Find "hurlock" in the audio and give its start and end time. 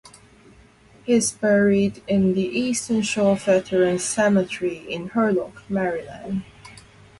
5.11-5.61